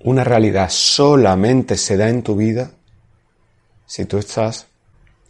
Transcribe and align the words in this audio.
Una 0.00 0.22
realidad 0.22 0.68
solamente 0.70 1.76
se 1.76 1.96
da 1.96 2.08
en 2.08 2.22
tu 2.22 2.36
vida 2.36 2.70
si 3.86 4.04
tú 4.04 4.18
estás... 4.18 4.66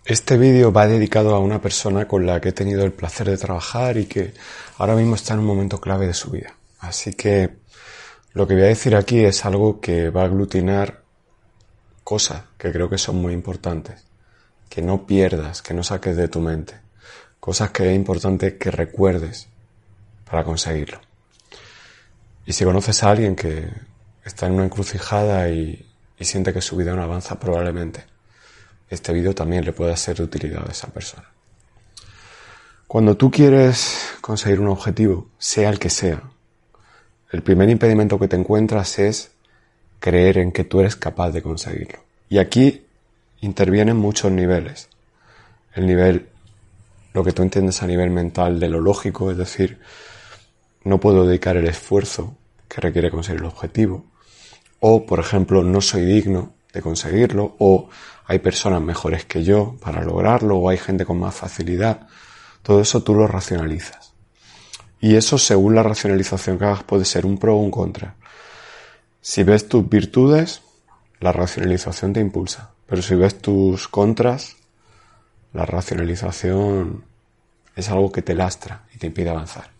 Este 0.05 0.39
vídeo 0.39 0.73
va 0.73 0.87
dedicado 0.87 1.35
a 1.35 1.39
una 1.39 1.61
persona 1.61 2.09
con 2.09 2.25
la 2.25 2.41
que 2.41 2.51
he 2.51 2.53
tenido 2.53 2.83
el 2.85 2.93
placer 2.93 3.29
de 3.29 3.37
trabajar 3.37 3.99
y 3.99 4.07
que 4.07 4.33
ahora 4.79 4.95
mismo 4.95 5.17
está 5.17 5.35
en 5.35 5.41
un 5.41 5.47
momento 5.47 5.81
clave 5.81 6.07
de 6.07 6.15
su 6.15 6.31
vida. 6.31 6.55
Así 6.81 7.13
que 7.13 7.59
lo 8.33 8.47
que 8.47 8.55
voy 8.55 8.63
a 8.63 8.69
decir 8.69 8.97
aquí 8.97 9.23
es 9.25 9.45
algo 9.45 9.81
que 9.81 10.09
va 10.09 10.23
a 10.23 10.25
aglutinar 10.25 11.03
cosas 12.05 12.45
que 12.57 12.73
creo 12.73 12.89
que 12.89 12.97
son 12.97 13.17
muy 13.17 13.35
importantes. 13.35 14.07
Que 14.71 14.81
no 14.81 15.07
pierdas, 15.07 15.61
que 15.61 15.75
no 15.75 15.83
saques 15.83 16.17
de 16.17 16.29
tu 16.29 16.41
mente. 16.41 16.75
Cosas 17.39 17.71
que 17.71 17.91
es 17.91 17.95
importante 17.95 18.57
que 18.57 18.71
recuerdes 18.71 19.49
para 20.25 20.43
conseguirlo. 20.45 21.01
Y 22.47 22.55
si 22.55 22.65
conoces 22.65 23.03
a 23.03 23.11
alguien 23.11 23.37
que 23.37 23.71
está 24.29 24.47
en 24.47 24.53
una 24.53 24.65
encrucijada 24.65 25.49
y, 25.49 25.85
siente 26.21 26.53
que 26.53 26.61
su 26.61 26.77
vida 26.77 26.95
no 26.95 27.03
avanza, 27.03 27.39
probablemente 27.39 28.05
este 28.91 29.13
vídeo 29.13 29.35
también 29.35 29.65
le 29.65 29.73
pueda 29.73 29.97
ser 29.97 30.17
de 30.17 30.23
utilidad 30.23 30.67
a 30.67 30.73
esa 30.73 30.89
persona. 30.89 31.29
Cuando 32.87 33.17
tú 33.17 33.31
quieres 33.31 34.15
conseguir 34.21 34.61
un 34.61 34.69
objetivo, 34.69 35.29
sea 35.39 35.69
el 35.69 35.79
que 35.79 35.91
sea, 35.91 36.23
el 37.31 37.43
primer 37.43 37.69
impedimento 37.69 38.19
que 38.19 38.29
te 38.29 38.37
encuentras 38.37 38.99
es 38.99 39.33
creer 40.01 40.39
en 40.39 40.53
que 40.53 40.65
tú 40.65 40.81
eres 40.81 40.97
capaz 40.97 41.31
de 41.31 41.43
conseguirlo. 41.43 41.99
Y 42.31 42.39
aquí 42.39 42.87
intervienen 43.41 43.97
muchos 43.97 44.33
niveles. 44.33 44.89
El 45.75 45.87
nivel, 45.87 46.29
lo 47.13 47.23
que 47.25 47.33
tú 47.33 47.43
entiendes 47.43 47.83
a 47.83 47.87
nivel 47.87 48.11
mental 48.11 48.59
de 48.59 48.69
lo 48.69 48.81
lógico, 48.81 49.31
es 49.31 49.37
decir, 49.37 49.79
no 50.85 50.99
puedo 50.99 51.27
dedicar 51.27 51.59
el 51.59 51.67
esfuerzo 51.67 52.37
que 52.69 52.81
requiere 52.81 53.11
conseguir 53.11 53.41
el 53.41 53.47
objetivo 53.47 54.07
o, 54.81 55.07
por 55.07 55.21
ejemplo, 55.21 55.63
no 55.63 55.81
soy 55.81 56.05
digno 56.05 56.55
de 56.73 56.83
conseguirlo, 56.83 57.57
o 57.59 57.89
hay 58.27 58.39
personas 58.39 58.83
mejores 58.83 59.25
que 59.25 59.43
yo 59.43 59.77
para 59.81 60.03
lograrlo, 60.03 60.57
o 60.57 60.69
hay 60.69 60.79
gente 60.79 61.05
con 61.05 61.19
más 61.19 61.35
facilidad. 61.35 62.07
Todo 62.63 62.81
eso 62.81 63.03
tú 63.03 63.15
lo 63.15 63.27
racionalizas. 63.27 64.13
Y 65.01 65.17
eso, 65.17 65.39
según 65.39 65.75
la 65.75 65.83
racionalización 65.83 66.59
que 66.59 66.65
hagas, 66.65 66.83
puede 66.83 67.05
ser 67.05 67.25
un 67.25 67.39
pro 67.39 67.57
o 67.57 67.61
un 67.61 67.71
contra. 67.71 68.17
Si 69.21 69.43
ves 69.43 69.69
tus 69.69 69.89
virtudes, 69.89 70.63
la 71.21 71.33
racionalización 71.33 72.13
te 72.13 72.21
impulsa. 72.21 72.71
Pero 72.87 73.03
si 73.03 73.15
ves 73.15 73.39
tus 73.39 73.89
contras, 73.89 74.57
la 75.53 75.65
racionalización 75.65 77.05
es 77.77 77.89
algo 77.91 78.11
que 78.11 78.23
te 78.23 78.35
lastra 78.35 78.85
y 78.95 78.99
te 78.99 79.07
impide 79.07 79.31
avanzar. 79.31 79.71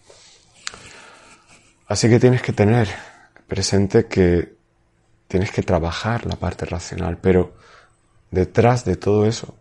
Así 1.87 2.09
que 2.09 2.21
tienes 2.21 2.43
que 2.43 2.53
tener 2.53 2.89
presente 3.47 4.07
que 4.07 4.58
tienes 5.29 5.53
que 5.53 5.63
trabajar 5.63 6.27
la 6.27 6.37
parte 6.37 6.65
racional, 6.65 7.19
pero 7.19 7.55
detrás 8.31 8.85
de 8.85 8.97
todo 8.97 9.27
eso 9.27 9.55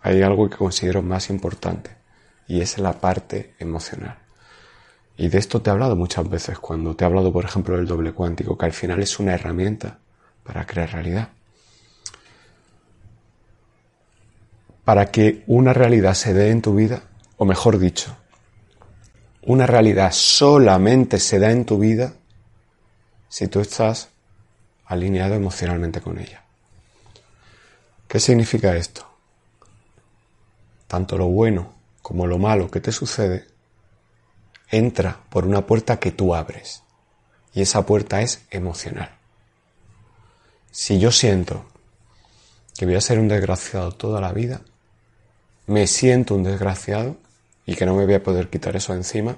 hay 0.00 0.22
algo 0.22 0.48
que 0.48 0.56
considero 0.56 1.02
más 1.02 1.28
importante 1.28 1.90
y 2.48 2.60
es 2.60 2.78
la 2.78 3.00
parte 3.00 3.54
emocional. 3.58 4.18
Y 5.16 5.28
de 5.28 5.38
esto 5.38 5.60
te 5.60 5.70
he 5.70 5.72
hablado 5.72 5.94
muchas 5.94 6.28
veces 6.28 6.58
cuando 6.58 6.96
te 6.96 7.04
he 7.04 7.06
hablado, 7.06 7.32
por 7.32 7.44
ejemplo, 7.44 7.76
del 7.76 7.86
doble 7.86 8.12
cuántico, 8.12 8.56
que 8.56 8.66
al 8.66 8.72
final 8.72 9.02
es 9.02 9.18
una 9.18 9.34
herramienta 9.34 9.98
para 10.42 10.66
crear 10.66 10.90
realidad. 10.90 11.28
Para 14.84 15.06
que 15.06 15.44
una 15.46 15.72
realidad 15.72 16.14
se 16.14 16.34
dé 16.34 16.50
en 16.50 16.62
tu 16.62 16.74
vida, 16.74 17.02
o 17.36 17.44
mejor 17.44 17.78
dicho, 17.78 18.16
una 19.42 19.66
realidad 19.66 20.10
solamente 20.12 21.18
se 21.18 21.38
da 21.38 21.50
en 21.50 21.64
tu 21.64 21.78
vida 21.78 22.14
si 23.28 23.48
tú 23.48 23.60
estás 23.60 24.11
alineado 24.92 25.34
emocionalmente 25.34 26.00
con 26.00 26.18
ella. 26.18 26.42
¿Qué 28.06 28.20
significa 28.20 28.76
esto? 28.76 29.06
Tanto 30.86 31.16
lo 31.16 31.26
bueno 31.26 31.72
como 32.02 32.26
lo 32.26 32.38
malo 32.38 32.70
que 32.70 32.80
te 32.80 32.92
sucede 32.92 33.46
entra 34.70 35.20
por 35.30 35.46
una 35.46 35.66
puerta 35.66 35.98
que 35.98 36.12
tú 36.12 36.34
abres. 36.34 36.82
Y 37.54 37.62
esa 37.62 37.84
puerta 37.84 38.22
es 38.22 38.44
emocional. 38.50 39.10
Si 40.70 40.98
yo 40.98 41.10
siento 41.10 41.64
que 42.76 42.86
voy 42.86 42.94
a 42.94 43.00
ser 43.00 43.18
un 43.18 43.28
desgraciado 43.28 43.92
toda 43.92 44.20
la 44.20 44.32
vida, 44.32 44.62
me 45.66 45.86
siento 45.86 46.34
un 46.34 46.42
desgraciado 46.42 47.16
y 47.66 47.76
que 47.76 47.86
no 47.86 47.94
me 47.94 48.04
voy 48.04 48.14
a 48.14 48.22
poder 48.22 48.48
quitar 48.48 48.76
eso 48.76 48.94
encima, 48.94 49.36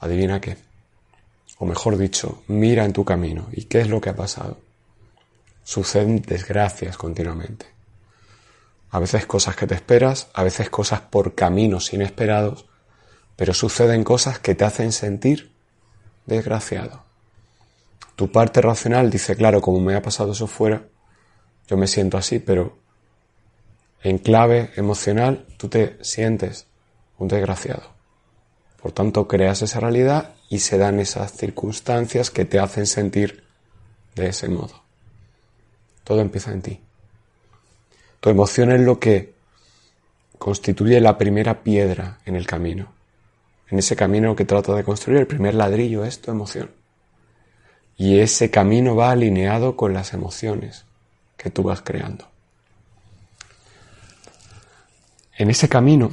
adivina 0.00 0.40
qué 0.40 0.56
o 1.64 1.66
mejor 1.66 1.96
dicho, 1.96 2.42
mira 2.46 2.84
en 2.84 2.92
tu 2.92 3.06
camino 3.06 3.48
y 3.50 3.64
qué 3.64 3.80
es 3.80 3.88
lo 3.88 3.98
que 3.98 4.10
ha 4.10 4.14
pasado. 4.14 4.58
Suceden 5.62 6.20
desgracias 6.20 6.98
continuamente. 6.98 7.64
A 8.90 8.98
veces 8.98 9.24
cosas 9.24 9.56
que 9.56 9.66
te 9.66 9.74
esperas, 9.74 10.28
a 10.34 10.42
veces 10.42 10.68
cosas 10.68 11.00
por 11.00 11.34
caminos 11.34 11.94
inesperados, 11.94 12.66
pero 13.34 13.54
suceden 13.54 14.04
cosas 14.04 14.38
que 14.38 14.54
te 14.54 14.66
hacen 14.66 14.92
sentir 14.92 15.52
desgraciado. 16.26 17.02
Tu 18.14 18.30
parte 18.30 18.60
racional 18.60 19.08
dice, 19.10 19.34
claro, 19.34 19.62
como 19.62 19.80
me 19.80 19.96
ha 19.96 20.02
pasado 20.02 20.32
eso 20.32 20.46
fuera, 20.46 20.82
yo 21.66 21.78
me 21.78 21.86
siento 21.86 22.18
así, 22.18 22.40
pero 22.40 22.76
en 24.02 24.18
clave 24.18 24.70
emocional 24.76 25.46
tú 25.56 25.68
te 25.70 25.96
sientes 26.04 26.66
un 27.16 27.28
desgraciado. 27.28 27.94
Por 28.82 28.92
tanto, 28.92 29.26
creas 29.26 29.62
esa 29.62 29.80
realidad 29.80 30.34
y 30.48 30.60
se 30.60 30.78
dan 30.78 31.00
esas 31.00 31.32
circunstancias 31.32 32.30
que 32.30 32.44
te 32.44 32.58
hacen 32.58 32.86
sentir 32.86 33.44
de 34.14 34.28
ese 34.28 34.48
modo. 34.48 34.82
Todo 36.04 36.20
empieza 36.20 36.52
en 36.52 36.62
ti. 36.62 36.80
Tu 38.20 38.30
emoción 38.30 38.72
es 38.72 38.80
lo 38.80 38.98
que 38.98 39.34
constituye 40.38 41.00
la 41.00 41.18
primera 41.18 41.62
piedra 41.62 42.18
en 42.26 42.36
el 42.36 42.46
camino. 42.46 42.92
En 43.68 43.78
ese 43.78 43.96
camino 43.96 44.36
que 44.36 44.44
trata 44.44 44.74
de 44.74 44.84
construir, 44.84 45.18
el 45.18 45.26
primer 45.26 45.54
ladrillo 45.54 46.04
es 46.04 46.20
tu 46.20 46.30
emoción. 46.30 46.70
Y 47.96 48.18
ese 48.18 48.50
camino 48.50 48.94
va 48.94 49.10
alineado 49.10 49.76
con 49.76 49.94
las 49.94 50.12
emociones 50.12 50.84
que 51.36 51.50
tú 51.50 51.62
vas 51.62 51.80
creando. 51.80 52.28
En 55.36 55.50
ese 55.50 55.68
camino 55.68 56.12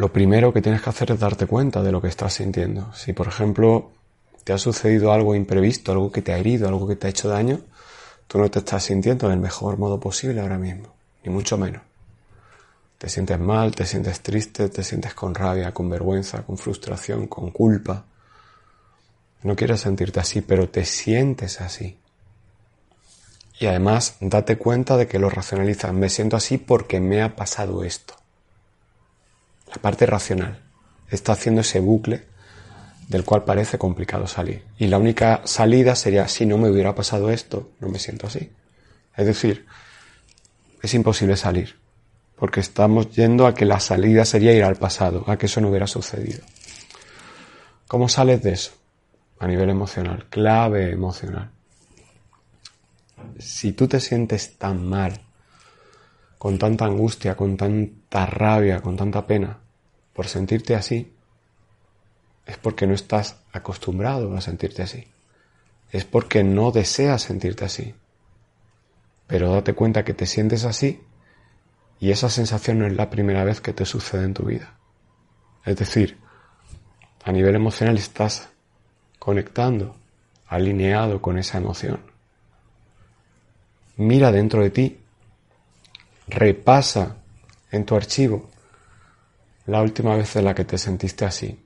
lo 0.00 0.10
primero 0.10 0.50
que 0.50 0.62
tienes 0.62 0.80
que 0.80 0.88
hacer 0.88 1.10
es 1.10 1.20
darte 1.20 1.46
cuenta 1.46 1.82
de 1.82 1.92
lo 1.92 2.00
que 2.00 2.08
estás 2.08 2.32
sintiendo. 2.32 2.90
Si, 2.94 3.12
por 3.12 3.28
ejemplo, 3.28 3.90
te 4.44 4.54
ha 4.54 4.58
sucedido 4.58 5.12
algo 5.12 5.34
imprevisto, 5.34 5.92
algo 5.92 6.10
que 6.10 6.22
te 6.22 6.32
ha 6.32 6.38
herido, 6.38 6.66
algo 6.68 6.88
que 6.88 6.96
te 6.96 7.06
ha 7.06 7.10
hecho 7.10 7.28
daño, 7.28 7.60
tú 8.26 8.38
no 8.38 8.50
te 8.50 8.60
estás 8.60 8.82
sintiendo 8.82 9.28
del 9.28 9.40
mejor 9.40 9.76
modo 9.76 10.00
posible 10.00 10.40
ahora 10.40 10.56
mismo, 10.56 10.88
ni 11.22 11.30
mucho 11.30 11.58
menos. 11.58 11.82
Te 12.96 13.10
sientes 13.10 13.38
mal, 13.38 13.74
te 13.74 13.84
sientes 13.84 14.22
triste, 14.22 14.70
te 14.70 14.82
sientes 14.82 15.12
con 15.12 15.34
rabia, 15.34 15.74
con 15.74 15.90
vergüenza, 15.90 16.44
con 16.44 16.56
frustración, 16.56 17.26
con 17.26 17.50
culpa. 17.50 18.06
No 19.42 19.54
quieres 19.54 19.82
sentirte 19.82 20.18
así, 20.18 20.40
pero 20.40 20.70
te 20.70 20.86
sientes 20.86 21.60
así. 21.60 21.98
Y 23.58 23.66
además, 23.66 24.16
date 24.20 24.56
cuenta 24.56 24.96
de 24.96 25.06
que 25.06 25.18
lo 25.18 25.28
racionalizas. 25.28 25.92
Me 25.92 26.08
siento 26.08 26.38
así 26.38 26.56
porque 26.56 27.00
me 27.00 27.22
ha 27.22 27.36
pasado 27.36 27.84
esto 27.84 28.19
la 29.70 29.80
parte 29.80 30.06
racional, 30.06 30.60
está 31.08 31.32
haciendo 31.32 31.60
ese 31.60 31.80
bucle 31.80 32.24
del 33.08 33.24
cual 33.24 33.44
parece 33.44 33.78
complicado 33.78 34.26
salir. 34.26 34.64
Y 34.78 34.86
la 34.86 34.98
única 34.98 35.42
salida 35.44 35.96
sería, 35.96 36.28
si 36.28 36.46
no 36.46 36.58
me 36.58 36.70
hubiera 36.70 36.94
pasado 36.94 37.30
esto, 37.30 37.72
no 37.80 37.88
me 37.88 37.98
siento 37.98 38.26
así. 38.28 38.50
Es 39.16 39.26
decir, 39.26 39.66
es 40.82 40.94
imposible 40.94 41.36
salir, 41.36 41.76
porque 42.36 42.60
estamos 42.60 43.10
yendo 43.10 43.46
a 43.46 43.54
que 43.54 43.64
la 43.64 43.80
salida 43.80 44.24
sería 44.24 44.52
ir 44.52 44.64
al 44.64 44.76
pasado, 44.76 45.24
a 45.26 45.36
que 45.36 45.46
eso 45.46 45.60
no 45.60 45.68
hubiera 45.68 45.86
sucedido. 45.86 46.44
¿Cómo 47.88 48.08
sales 48.08 48.42
de 48.42 48.52
eso? 48.52 48.72
A 49.40 49.48
nivel 49.48 49.70
emocional, 49.70 50.26
clave 50.30 50.92
emocional. 50.92 51.50
Si 53.38 53.72
tú 53.72 53.88
te 53.88 54.00
sientes 54.00 54.56
tan 54.56 54.88
mal, 54.88 55.20
con 56.38 56.58
tanta 56.58 56.86
angustia, 56.86 57.36
con 57.36 57.56
tanta 57.56 58.24
rabia, 58.24 58.80
con 58.80 58.96
tanta 58.96 59.26
pena, 59.26 59.58
por 60.20 60.28
sentirte 60.28 60.74
así, 60.74 61.14
es 62.44 62.58
porque 62.58 62.86
no 62.86 62.92
estás 62.92 63.36
acostumbrado 63.54 64.36
a 64.36 64.42
sentirte 64.42 64.82
así. 64.82 65.08
es 65.92 66.04
porque 66.04 66.44
no 66.44 66.72
deseas 66.72 67.22
sentirte 67.22 67.64
así. 67.64 67.94
Pero 69.26 69.50
date 69.54 69.72
cuenta 69.72 70.04
que 70.04 70.12
te 70.12 70.26
sientes 70.26 70.66
así 70.66 71.00
y 72.00 72.10
esa 72.10 72.28
sensación 72.28 72.80
no 72.80 72.86
es 72.86 72.92
la 72.92 73.08
primera 73.08 73.44
vez 73.44 73.62
que 73.62 73.72
te 73.72 73.86
sucede 73.86 74.24
en 74.24 74.34
tu 74.34 74.44
vida. 74.44 74.74
Es 75.64 75.76
decir, 75.76 76.18
a 77.24 77.32
nivel 77.32 77.54
emocional 77.54 77.96
estás 77.96 78.50
conectando, 79.18 79.96
alineado 80.48 81.22
con 81.22 81.38
esa 81.38 81.56
emoción. 81.56 81.98
Mira 83.96 84.30
dentro 84.32 84.62
de 84.62 84.68
ti, 84.68 85.00
repasa 86.28 87.16
en 87.70 87.86
tu 87.86 87.96
archivo 87.96 88.49
la 89.70 89.82
última 89.82 90.16
vez 90.16 90.34
en 90.34 90.44
la 90.44 90.54
que 90.54 90.64
te 90.64 90.78
sentiste 90.78 91.24
así. 91.24 91.56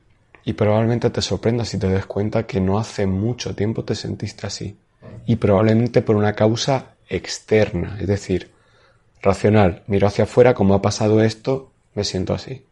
Y 0.45 0.53
probablemente 0.53 1.09
te 1.09 1.23
sorprendas 1.23 1.71
si 1.71 1.79
te 1.79 1.89
des 1.89 2.05
cuenta 2.05 2.47
que 2.47 2.61
no 2.61 2.79
hace 2.79 3.07
mucho 3.07 3.55
tiempo 3.55 3.83
te 3.83 3.95
sentiste 3.95 4.47
así. 4.47 4.77
Y 5.25 5.37
probablemente 5.37 6.03
por 6.03 6.17
una 6.17 6.35
causa 6.35 6.97
externa, 7.09 7.97
es 7.99 8.07
decir, 8.07 8.53
racional. 9.23 9.85
Miro 9.87 10.07
hacia 10.07 10.25
afuera, 10.25 10.53
como 10.53 10.75
ha 10.75 10.83
pasado 10.83 11.23
esto, 11.23 11.73
me 11.95 12.05
siento 12.05 12.35
así. 12.35 12.67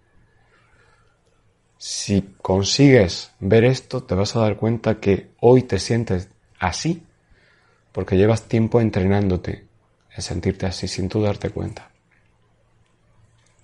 Si 1.78 2.34
consigues 2.42 3.32
ver 3.40 3.64
esto, 3.64 4.02
te 4.02 4.14
vas 4.14 4.36
a 4.36 4.40
dar 4.40 4.56
cuenta 4.56 5.00
que 5.00 5.30
hoy 5.40 5.62
te 5.62 5.78
sientes 5.78 6.28
así 6.58 7.02
porque 7.90 8.18
llevas 8.18 8.42
tiempo 8.42 8.80
entrenándote 8.82 9.64
en 10.14 10.22
sentirte 10.22 10.66
así 10.66 10.88
sin 10.88 11.08
tú 11.08 11.22
darte 11.22 11.48
cuenta. 11.48 11.90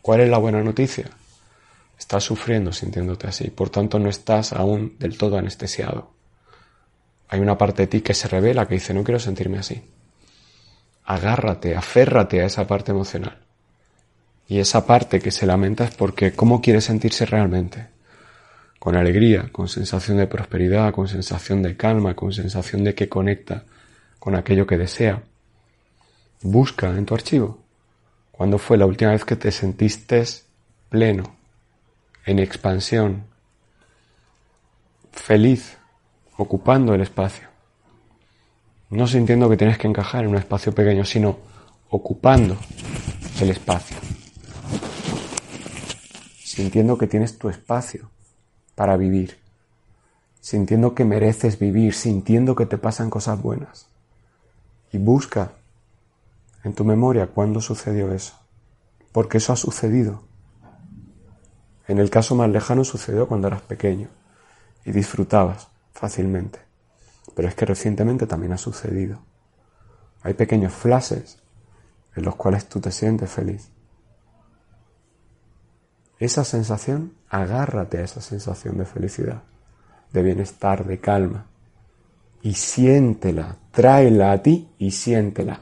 ¿Cuál 0.00 0.20
es 0.20 0.30
la 0.30 0.38
buena 0.38 0.62
noticia? 0.62 1.10
Estás 1.98 2.24
sufriendo 2.24 2.72
sintiéndote 2.72 3.26
así, 3.26 3.50
por 3.50 3.70
tanto 3.70 3.98
no 3.98 4.08
estás 4.08 4.52
aún 4.52 4.96
del 4.98 5.18
todo 5.18 5.36
anestesiado. 5.36 6.12
Hay 7.28 7.40
una 7.40 7.58
parte 7.58 7.82
de 7.82 7.86
ti 7.88 8.00
que 8.00 8.14
se 8.14 8.28
revela, 8.28 8.66
que 8.66 8.74
dice, 8.74 8.94
no 8.94 9.04
quiero 9.04 9.18
sentirme 9.18 9.58
así. 9.58 9.82
Agárrate, 11.04 11.74
aférrate 11.74 12.40
a 12.40 12.46
esa 12.46 12.66
parte 12.66 12.92
emocional. 12.92 13.38
Y 14.46 14.60
esa 14.60 14.86
parte 14.86 15.20
que 15.20 15.30
se 15.30 15.46
lamenta 15.46 15.84
es 15.84 15.94
porque 15.94 16.32
¿cómo 16.32 16.62
quiere 16.62 16.80
sentirse 16.80 17.26
realmente? 17.26 17.88
Con 18.78 18.96
alegría, 18.96 19.50
con 19.52 19.68
sensación 19.68 20.16
de 20.16 20.26
prosperidad, 20.26 20.92
con 20.92 21.08
sensación 21.08 21.62
de 21.62 21.76
calma, 21.76 22.14
con 22.14 22.32
sensación 22.32 22.84
de 22.84 22.94
que 22.94 23.08
conecta 23.08 23.64
con 24.18 24.34
aquello 24.36 24.66
que 24.66 24.78
desea. 24.78 25.22
Busca 26.42 26.90
en 26.90 27.04
tu 27.04 27.14
archivo. 27.14 27.58
¿Cuándo 28.30 28.58
fue 28.58 28.78
la 28.78 28.86
última 28.86 29.10
vez 29.10 29.24
que 29.24 29.36
te 29.36 29.50
sentiste 29.50 30.24
pleno, 30.88 31.37
en 32.28 32.38
expansión, 32.40 33.24
feliz, 35.12 35.78
ocupando 36.36 36.92
el 36.92 37.00
espacio. 37.00 37.48
No 38.90 39.06
sintiendo 39.06 39.48
que 39.48 39.56
tienes 39.56 39.78
que 39.78 39.86
encajar 39.88 40.24
en 40.24 40.30
un 40.30 40.36
espacio 40.36 40.74
pequeño, 40.74 41.06
sino 41.06 41.38
ocupando 41.88 42.58
el 43.40 43.48
espacio. 43.48 43.96
Sintiendo 46.44 46.98
que 46.98 47.06
tienes 47.06 47.38
tu 47.38 47.48
espacio 47.48 48.10
para 48.74 48.98
vivir. 48.98 49.38
Sintiendo 50.38 50.94
que 50.94 51.06
mereces 51.06 51.58
vivir, 51.58 51.94
sintiendo 51.94 52.54
que 52.54 52.66
te 52.66 52.76
pasan 52.76 53.08
cosas 53.08 53.40
buenas. 53.40 53.88
Y 54.92 54.98
busca 54.98 55.52
en 56.62 56.74
tu 56.74 56.84
memoria 56.84 57.28
cuándo 57.28 57.62
sucedió 57.62 58.12
eso. 58.12 58.34
Porque 59.12 59.38
eso 59.38 59.54
ha 59.54 59.56
sucedido. 59.56 60.27
En 61.88 61.98
el 61.98 62.10
caso 62.10 62.34
más 62.34 62.50
lejano 62.50 62.84
sucedió 62.84 63.26
cuando 63.26 63.48
eras 63.48 63.62
pequeño 63.62 64.08
y 64.84 64.92
disfrutabas 64.92 65.68
fácilmente. 65.92 66.60
Pero 67.34 67.48
es 67.48 67.54
que 67.54 67.64
recientemente 67.64 68.26
también 68.26 68.52
ha 68.52 68.58
sucedido. 68.58 69.20
Hay 70.22 70.34
pequeños 70.34 70.74
flashes 70.74 71.38
en 72.14 72.24
los 72.24 72.36
cuales 72.36 72.68
tú 72.68 72.78
te 72.78 72.92
sientes 72.92 73.30
feliz. 73.30 73.70
Esa 76.18 76.44
sensación, 76.44 77.14
agárrate 77.30 77.98
a 77.98 78.04
esa 78.04 78.20
sensación 78.20 78.76
de 78.76 78.84
felicidad, 78.84 79.44
de 80.12 80.22
bienestar, 80.22 80.84
de 80.84 81.00
calma. 81.00 81.46
Y 82.42 82.54
siéntela, 82.54 83.56
tráela 83.70 84.32
a 84.32 84.42
ti 84.42 84.74
y 84.78 84.90
siéntela. 84.90 85.60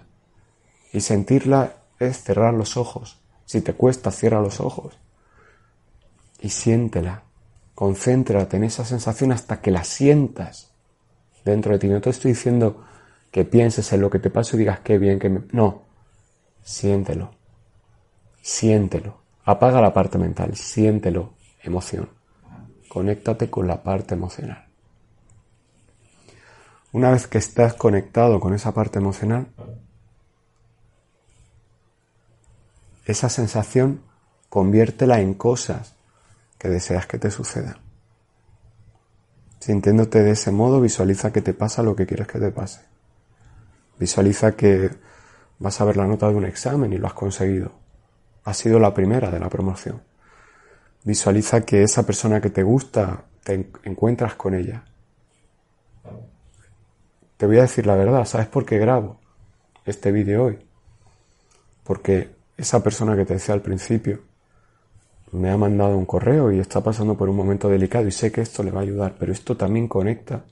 Y 0.93 1.03
sentirla 1.03 1.75
es 2.01 2.25
cerrar 2.25 2.55
los 2.55 2.77
ojos. 2.77 3.21
Si 3.45 3.61
te 3.61 3.75
cuesta, 3.75 4.11
cierra 4.11 4.41
los 4.41 4.61
ojos 4.61 4.99
y 6.41 6.51
siéntela. 6.51 7.23
Concéntrate 7.75 8.57
en 8.57 8.65
esa 8.65 8.85
sensación 8.85 9.33
hasta 9.33 9.61
que 9.61 9.71
la 9.71 9.85
sientas 9.85 10.73
dentro 11.45 11.73
de 11.73 11.79
ti. 11.79 11.89
No 11.89 12.01
te 12.01 12.11
estoy 12.11 12.33
diciendo 12.33 12.85
que 13.31 13.45
pienses 13.45 13.93
en 13.93 14.01
lo 14.01 14.11
que 14.11 14.19
te 14.19 14.31
pasa 14.31 14.57
y 14.57 14.61
digas 14.61 14.81
qué 14.81 14.99
bien 14.99 15.19
que 15.19 15.29
me... 15.29 15.43
No, 15.53 15.83
siéntelo. 16.63 17.33
Siéntelo. 18.41 19.19
Apaga 19.45 19.81
la 19.81 19.93
parte 19.93 20.19
mental, 20.19 20.57
siéntelo, 20.57 21.35
emoción. 21.63 22.09
Conéctate 22.89 23.51
con 23.51 23.67
la 23.67 23.83
parte 23.83 24.15
emocional. 24.15 24.67
Una 26.93 27.11
vez 27.11 27.27
que 27.27 27.39
estás 27.39 27.75
conectado 27.75 28.41
con 28.41 28.55
esa 28.55 28.73
parte 28.73 28.99
emocional, 28.99 29.49
esa 33.05 33.29
sensación 33.29 34.01
conviértela 34.49 35.21
en 35.21 35.35
cosas 35.35 35.96
deseas 36.69 37.07
que 37.07 37.19
te 37.19 37.31
suceda. 37.31 37.79
Sintiéndote 39.59 40.23
de 40.23 40.31
ese 40.33 40.53
modo, 40.53 40.81
visualiza 40.81 41.33
que 41.33 41.43
te 41.43 41.55
pasa 41.55 41.83
lo 41.83 41.97
que 41.97 42.07
quieres 42.07 42.27
que 42.27 42.39
te 42.39 42.51
pase. 42.51 42.83
Visualiza 43.99 44.53
que 44.53 44.91
vas 45.59 45.81
a 45.81 45.85
ver 45.85 45.97
la 45.97 46.07
nota 46.07 46.29
de 46.29 46.35
un 46.35 46.45
examen 46.45 46.93
y 46.93 46.99
lo 46.99 47.07
has 47.07 47.15
conseguido. 47.15 47.73
Ha 48.45 48.55
sido 48.55 48.79
la 48.79 48.95
primera 48.95 49.31
de 49.31 49.41
la 49.41 49.49
promoción. 49.49 50.03
Visualiza 51.05 51.63
que 51.63 51.83
esa 51.83 52.05
persona 52.05 52.41
que 52.41 52.51
te 52.51 52.63
gusta, 52.63 53.25
te 53.43 53.71
encuentras 53.85 54.35
con 54.35 54.55
ella. 54.55 54.85
Te 57.37 57.47
voy 57.47 57.59
a 57.59 57.63
decir 57.63 57.87
la 57.87 57.97
verdad, 57.97 58.25
¿sabes 58.25 58.47
por 58.47 58.65
qué 58.65 58.79
grabo 58.79 59.21
este 59.85 60.11
vídeo 60.11 60.45
hoy? 60.45 60.59
Porque 61.85 62.35
esa 62.57 62.83
persona 62.83 63.17
que 63.17 63.25
te 63.25 63.35
decía 63.35 63.55
al 63.55 63.63
principio, 63.63 64.21
me 65.37 65.51
ha 65.51 65.57
mandado 65.57 65.97
un 65.97 66.07
correo 66.07 66.51
y 66.51 66.59
está 66.59 66.83
pasando 66.83 67.17
por 67.17 67.29
un 67.29 67.37
momento 67.37 67.69
delicado 67.69 68.07
y 68.07 68.13
sé 68.13 68.33
que 68.33 68.41
esto 68.41 68.63
le 68.63 68.71
va 68.71 68.81
a 68.81 68.83
ayudar, 68.83 69.17
pero 69.19 69.33
esto 69.33 69.57
también 69.57 69.87
conecta 69.87 70.45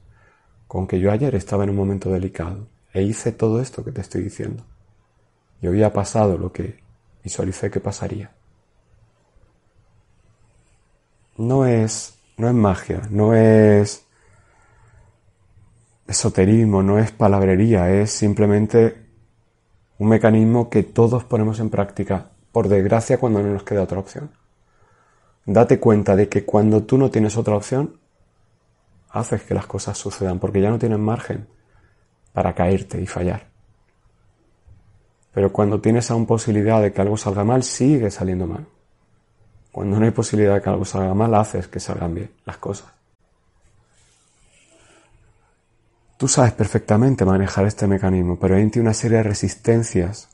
con 0.69 0.87
que 0.87 1.01
yo 1.01 1.11
ayer 1.11 1.35
estaba 1.35 1.65
en 1.65 1.71
un 1.71 1.77
momento 1.77 2.11
delicado 2.11 2.69
e 2.93 3.03
hice 3.03 3.33
todo 3.33 3.61
esto 3.61 3.85
que 3.85 3.93
te 3.93 4.03
estoy 4.03 4.23
diciendo. 4.23 4.65
Y 5.61 5.67
hoy 5.69 5.83
ha 5.83 5.93
pasado 5.93 6.37
lo 6.37 6.53
que 6.53 6.81
visualicé 7.23 7.71
que 7.71 7.81
pasaría. 7.81 8.31
No 11.37 11.67
es, 11.67 12.19
no 12.37 12.49
es 12.49 12.55
magia, 12.55 13.03
no 13.11 13.35
es 13.35 14.05
esoterismo, 16.07 16.83
no 16.83 16.99
es 16.99 17.11
palabrería, 17.11 17.91
es 17.91 18.11
simplemente 18.11 19.03
un 19.99 20.09
mecanismo 20.09 20.69
que 20.69 20.83
todos 20.83 21.25
ponemos 21.25 21.59
en 21.61 21.71
práctica, 21.71 22.31
por 22.53 22.69
desgracia, 22.69 23.19
cuando 23.19 23.43
no 23.43 23.53
nos 23.53 23.65
queda 23.65 23.83
otra 23.83 23.99
opción 23.99 24.44
date 25.47 25.79
cuenta 25.81 26.17
de 26.17 26.29
que 26.29 26.45
cuando 26.45 26.83
tú 26.83 26.99
no 26.99 27.11
tienes 27.11 27.37
otra 27.37 27.57
opción, 27.57 27.99
haces 29.11 29.43
que 29.43 29.55
las 29.55 29.67
cosas 29.67 29.97
sucedan, 29.97 30.39
porque 30.39 30.61
ya 30.61 30.71
no 30.71 30.79
tienes 30.79 30.99
margen 30.99 31.47
para 32.33 32.55
caerte 32.55 33.01
y 33.01 33.07
fallar. 33.07 33.47
Pero 35.33 35.53
cuando 35.53 35.81
tienes 35.81 36.11
aún 36.11 36.27
posibilidad 36.27 36.81
de 36.81 36.93
que 36.93 37.01
algo 37.01 37.17
salga 37.17 37.45
mal, 37.45 37.63
sigue 37.63 38.11
saliendo 38.11 38.47
mal. 38.47 38.67
Cuando 39.73 39.99
no 39.99 40.05
hay 40.05 40.13
posibilidad 40.13 40.55
de 40.55 40.63
que 40.63 40.71
algo 40.71 40.85
salga 40.85 41.15
mal, 41.15 41.35
haces 41.35 41.69
que 41.69 41.81
salgan 41.81 42.15
bien 42.15 42.31
las 42.45 42.59
cosas. 42.59 42.87
Tú 46.17 46.29
sabes 46.29 46.53
perfectamente 46.53 47.25
manejar 47.25 47.67
este 47.67 47.87
mecanismo, 47.89 48.39
pero 48.39 48.55
hay 48.55 48.71
una 48.77 48.95
serie 48.95 49.19
de 49.19 49.25
resistencias 49.25 50.29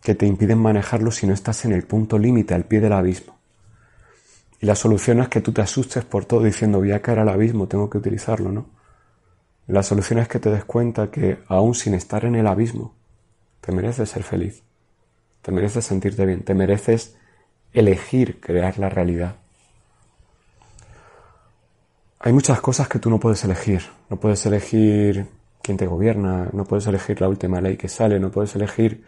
que 0.00 0.14
te 0.14 0.26
impiden 0.26 0.58
manejarlo 0.58 1.10
si 1.10 1.26
no 1.26 1.34
estás 1.34 1.64
en 1.64 1.72
el 1.72 1.82
punto 1.84 2.18
límite, 2.18 2.54
al 2.54 2.64
pie 2.64 2.80
del 2.80 2.92
abismo. 2.92 3.41
Y 4.62 4.66
la 4.66 4.76
solución 4.76 5.18
es 5.18 5.28
que 5.28 5.40
tú 5.40 5.50
te 5.50 5.60
asustes 5.60 6.04
por 6.04 6.24
todo 6.24 6.44
diciendo 6.44 6.78
voy 6.78 6.92
a 6.92 7.02
caer 7.02 7.18
al 7.18 7.28
abismo, 7.28 7.66
tengo 7.66 7.90
que 7.90 7.98
utilizarlo, 7.98 8.52
¿no? 8.52 8.66
La 9.66 9.82
solución 9.82 10.20
es 10.20 10.28
que 10.28 10.38
te 10.38 10.50
des 10.50 10.64
cuenta 10.64 11.10
que 11.10 11.42
aún 11.48 11.74
sin 11.74 11.94
estar 11.94 12.24
en 12.24 12.36
el 12.36 12.46
abismo, 12.46 12.94
te 13.60 13.72
mereces 13.72 14.10
ser 14.10 14.22
feliz, 14.22 14.62
te 15.42 15.50
mereces 15.50 15.84
sentirte 15.84 16.24
bien, 16.26 16.44
te 16.44 16.54
mereces 16.54 17.16
elegir 17.72 18.38
crear 18.38 18.78
la 18.78 18.88
realidad. 18.88 19.34
Hay 22.20 22.32
muchas 22.32 22.60
cosas 22.60 22.86
que 22.86 23.00
tú 23.00 23.10
no 23.10 23.18
puedes 23.18 23.42
elegir. 23.42 23.82
No 24.10 24.20
puedes 24.20 24.46
elegir 24.46 25.26
quién 25.60 25.76
te 25.76 25.88
gobierna, 25.88 26.50
no 26.52 26.66
puedes 26.66 26.86
elegir 26.86 27.20
la 27.20 27.28
última 27.28 27.60
ley 27.60 27.76
que 27.76 27.88
sale, 27.88 28.20
no 28.20 28.30
puedes 28.30 28.54
elegir 28.54 29.04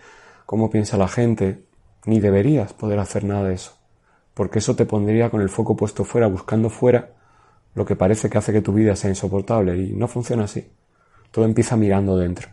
cómo 0.46 0.68
piensa 0.68 0.96
la 0.96 1.06
gente, 1.06 1.64
ni 2.06 2.18
deberías 2.18 2.72
poder 2.72 2.98
hacer 2.98 3.22
nada 3.22 3.44
de 3.44 3.54
eso 3.54 3.83
porque 4.34 4.58
eso 4.58 4.76
te 4.76 4.84
pondría 4.84 5.30
con 5.30 5.40
el 5.40 5.48
foco 5.48 5.76
puesto 5.76 6.04
fuera, 6.04 6.26
buscando 6.26 6.68
fuera 6.68 7.12
lo 7.74 7.84
que 7.84 7.96
parece 7.96 8.28
que 8.30 8.38
hace 8.38 8.52
que 8.52 8.60
tu 8.60 8.72
vida 8.72 8.94
sea 8.96 9.10
insoportable 9.10 9.76
y 9.76 9.92
no 9.92 10.06
funciona 10.06 10.44
así. 10.44 10.66
Todo 11.30 11.44
empieza 11.44 11.76
mirando 11.76 12.16
dentro. 12.16 12.48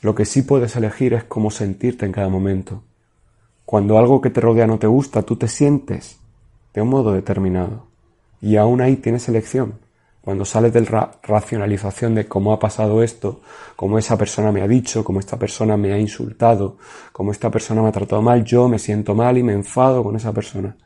Lo 0.00 0.14
que 0.14 0.24
sí 0.24 0.42
puedes 0.42 0.76
elegir 0.76 1.12
es 1.14 1.24
cómo 1.24 1.50
sentirte 1.50 2.06
en 2.06 2.12
cada 2.12 2.28
momento. 2.28 2.82
Cuando 3.64 3.98
algo 3.98 4.20
que 4.20 4.30
te 4.30 4.40
rodea 4.40 4.66
no 4.66 4.78
te 4.78 4.86
gusta, 4.86 5.22
tú 5.22 5.36
te 5.36 5.48
sientes 5.48 6.18
de 6.72 6.80
un 6.80 6.88
modo 6.88 7.12
determinado. 7.12 7.86
Y 8.40 8.56
aún 8.56 8.80
ahí 8.80 8.96
tienes 8.96 9.28
elección. 9.28 9.74
Cuando 10.28 10.44
sales 10.44 10.74
de 10.74 10.82
la 10.82 11.10
racionalización 11.22 12.14
de 12.14 12.28
cómo 12.28 12.52
ha 12.52 12.58
pasado 12.58 13.02
esto, 13.02 13.40
cómo 13.76 13.96
esa 13.96 14.18
persona 14.18 14.52
me 14.52 14.60
ha 14.60 14.68
dicho, 14.68 15.02
cómo 15.02 15.20
esta 15.20 15.38
persona 15.38 15.78
me 15.78 15.90
ha 15.94 15.98
insultado, 15.98 16.76
cómo 17.12 17.32
esta 17.32 17.50
persona 17.50 17.80
me 17.80 17.88
ha 17.88 17.92
tratado 17.92 18.20
mal, 18.20 18.44
yo 18.44 18.68
me 18.68 18.78
siento 18.78 19.14
mal 19.14 19.38
y 19.38 19.42
me 19.42 19.54
enfado 19.54 20.04
con 20.04 20.16
esa 20.16 20.34
persona. 20.34 20.76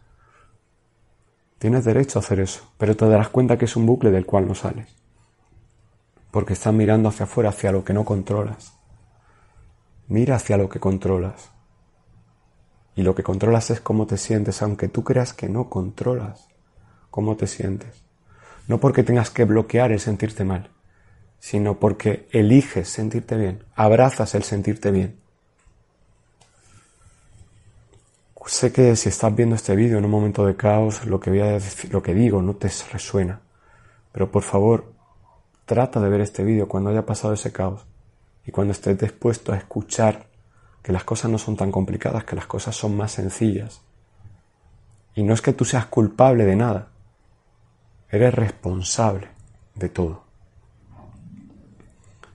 Tienes 1.59 1.85
derecho 1.85 2.21
a 2.21 2.23
hacer 2.23 2.39
eso, 2.39 2.73
pero 2.79 2.97
te 2.97 3.05
darás 3.09 3.31
cuenta 3.31 3.59
que 3.59 3.65
es 3.65 3.75
un 3.75 3.85
bucle 3.85 4.13
del 4.13 4.27
cual 4.27 4.47
no 4.47 4.55
sales. 4.55 4.95
Porque 6.31 6.53
estás 6.53 6.73
mirando 6.73 7.09
hacia 7.09 7.25
afuera, 7.25 7.49
hacia 7.49 7.73
lo 7.73 7.85
que 7.85 7.95
no 7.95 8.05
controlas. 8.05 8.79
Mira 10.07 10.37
hacia 10.37 10.57
lo 10.57 10.69
que 10.69 10.79
controlas. 10.79 11.51
Y 12.95 13.03
lo 13.03 13.17
que 13.17 13.25
controlas 13.25 13.71
es 13.71 13.81
cómo 13.81 14.07
te 14.07 14.19
sientes, 14.19 14.63
aunque 14.63 14.87
tú 14.87 15.03
creas 15.03 15.33
que 15.33 15.49
no 15.49 15.69
controlas 15.69 16.47
cómo 17.11 17.35
te 17.35 17.49
sientes. 17.49 18.05
No 18.69 18.79
porque 18.79 19.03
tengas 19.03 19.31
que 19.31 19.45
bloquear 19.45 19.93
el 19.93 20.01
sentirte 20.01 20.45
mal, 20.45 20.71
sino 21.39 21.79
porque 21.79 22.29
eliges 22.31 22.89
sentirte 22.89 23.37
bien, 23.37 23.65
abrazas 23.75 24.35
el 24.35 24.45
sentirte 24.45 24.91
bien. 24.91 25.21
Sé 28.47 28.73
que 28.73 28.97
si 28.97 29.09
estás 29.09 29.35
viendo 29.35 29.55
este 29.57 29.75
vídeo 29.75 29.99
en 29.99 30.05
un 30.05 30.11
momento 30.11 30.45
de 30.45 30.57
caos, 30.57 31.07
lo 31.07 31.21
que 31.21 31.31
voy 31.31 31.41
a 31.41 31.47
decir, 31.47 31.93
lo 31.93 32.03
que 32.03 32.15
digo 32.15 32.43
no 32.43 32.55
te 32.55 32.71
resuena. 32.93 33.41
Pero 34.13 34.31
por 34.31 34.43
favor, 34.43 34.93
trata 35.65 36.01
de 36.01 36.09
ver 36.09 36.21
este 36.21 36.45
vídeo 36.45 36.69
cuando 36.69 36.91
haya 36.91 37.07
pasado 37.07 37.35
ese 37.35 37.53
caos 37.53 37.87
y 38.45 38.51
cuando 38.51 38.73
estés 38.73 38.99
dispuesto 38.99 39.53
a 39.53 39.57
escuchar 39.57 40.27
que 40.83 40.93
las 40.93 41.05
cosas 41.05 41.31
no 41.31 41.39
son 41.39 41.57
tan 41.57 41.73
complicadas, 41.73 42.25
que 42.25 42.37
las 42.37 42.47
cosas 42.47 42.77
son 42.77 42.97
más 42.97 43.13
sencillas. 43.13 43.81
Y 45.15 45.23
no 45.23 45.35
es 45.35 45.41
que 45.41 45.53
tú 45.53 45.65
seas 45.65 45.87
culpable 45.87 46.45
de 46.45 46.57
nada, 46.57 46.92
Eres 48.13 48.35
responsable 48.35 49.29
de 49.75 49.89
todo. 49.89 50.23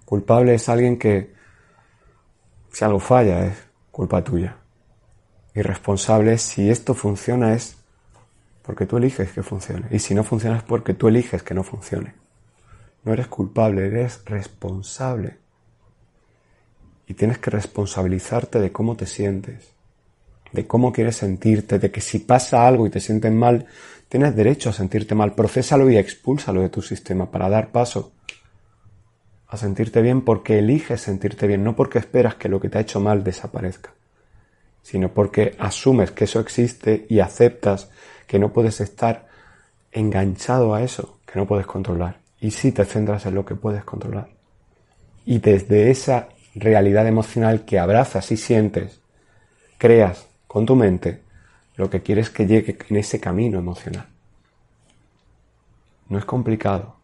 Culpable 0.05 0.55
es 0.55 0.67
alguien 0.69 0.97
que, 0.97 1.35
si 2.71 2.83
algo 2.83 2.99
falla, 2.99 3.45
es 3.45 3.57
culpa 3.91 4.23
tuya. 4.23 4.57
Y 5.53 5.61
responsable 5.61 6.33
es 6.33 6.41
si 6.41 6.69
esto 6.69 6.95
funciona 6.95 7.53
es 7.53 7.77
porque 8.63 8.87
tú 8.87 8.97
eliges 8.97 9.31
que 9.31 9.43
funcione. 9.43 9.87
Y 9.91 9.99
si 9.99 10.15
no 10.15 10.23
funciona 10.23 10.57
es 10.57 10.63
porque 10.63 10.95
tú 10.95 11.09
eliges 11.09 11.43
que 11.43 11.53
no 11.53 11.63
funcione. 11.63 12.15
No 13.03 13.13
eres 13.13 13.27
culpable, 13.27 13.85
eres 13.85 14.21
responsable. 14.25 15.37
Y 17.05 17.13
tienes 17.13 17.37
que 17.37 17.51
responsabilizarte 17.51 18.59
de 18.59 18.71
cómo 18.71 18.97
te 18.97 19.05
sientes, 19.05 19.73
de 20.51 20.65
cómo 20.65 20.91
quieres 20.91 21.17
sentirte, 21.17 21.77
de 21.77 21.91
que 21.91 22.01
si 22.01 22.19
pasa 22.19 22.67
algo 22.67 22.87
y 22.87 22.89
te 22.89 22.99
sientes 22.99 23.31
mal, 23.31 23.67
Tienes 24.09 24.35
derecho 24.35 24.69
a 24.69 24.73
sentirte 24.73 25.15
mal, 25.15 25.33
procésalo 25.33 25.89
y 25.89 25.97
expúlsalo 25.97 26.61
de 26.61 26.69
tu 26.69 26.81
sistema 26.81 27.29
para 27.29 27.49
dar 27.49 27.71
paso 27.71 28.13
a 29.49 29.57
sentirte 29.57 30.01
bien 30.01 30.21
porque 30.21 30.59
eliges 30.59 31.01
sentirte 31.01 31.47
bien, 31.47 31.63
no 31.63 31.75
porque 31.75 31.99
esperas 31.99 32.35
que 32.35 32.49
lo 32.49 32.59
que 32.59 32.69
te 32.69 32.77
ha 32.77 32.81
hecho 32.81 32.99
mal 32.99 33.23
desaparezca, 33.23 33.93
sino 34.81 35.13
porque 35.13 35.55
asumes 35.57 36.11
que 36.11 36.25
eso 36.25 36.39
existe 36.39 37.05
y 37.09 37.19
aceptas 37.19 37.89
que 38.27 38.39
no 38.39 38.51
puedes 38.51 38.81
estar 38.81 39.27
enganchado 39.91 40.73
a 40.73 40.83
eso 40.83 41.19
que 41.25 41.39
no 41.39 41.47
puedes 41.47 41.65
controlar. 41.65 42.19
Y 42.39 42.51
si 42.51 42.71
te 42.71 42.85
centras 42.85 43.25
en 43.25 43.35
lo 43.35 43.45
que 43.45 43.55
puedes 43.55 43.83
controlar. 43.83 44.29
Y 45.25 45.39
desde 45.39 45.89
esa 45.89 46.29
realidad 46.55 47.07
emocional 47.07 47.65
que 47.65 47.79
abrazas 47.79 48.31
y 48.31 48.37
sientes, 48.37 49.01
creas 49.77 50.27
con 50.47 50.65
tu 50.65 50.75
mente 50.75 51.21
lo 51.77 51.89
que 51.89 52.01
quieres 52.01 52.29
que 52.29 52.45
llegue 52.45 52.77
en 52.89 52.97
ese 52.97 53.19
camino 53.19 53.59
emocional. 53.59 54.07
No 56.09 56.17
es 56.17 56.25
complicado. 56.25 56.95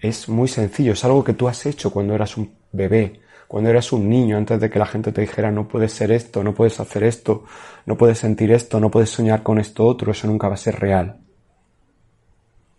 Es 0.00 0.28
muy 0.28 0.48
sencillo. 0.48 0.94
Es 0.94 1.04
algo 1.04 1.22
que 1.22 1.34
tú 1.34 1.46
has 1.46 1.64
hecho 1.66 1.92
cuando 1.92 2.14
eras 2.14 2.36
un 2.36 2.52
bebé, 2.72 3.20
cuando 3.46 3.70
eras 3.70 3.92
un 3.92 4.08
niño, 4.08 4.38
antes 4.38 4.60
de 4.60 4.70
que 4.70 4.78
la 4.78 4.86
gente 4.86 5.12
te 5.12 5.20
dijera 5.20 5.50
no 5.50 5.68
puedes 5.68 5.92
ser 5.92 6.10
esto, 6.10 6.42
no 6.42 6.54
puedes 6.54 6.80
hacer 6.80 7.04
esto, 7.04 7.44
no 7.84 7.96
puedes 7.96 8.18
sentir 8.18 8.50
esto, 8.50 8.80
no 8.80 8.90
puedes 8.90 9.10
soñar 9.10 9.42
con 9.42 9.58
esto 9.58 9.84
otro, 9.84 10.10
eso 10.10 10.26
nunca 10.26 10.48
va 10.48 10.54
a 10.54 10.56
ser 10.56 10.80
real. 10.80 11.18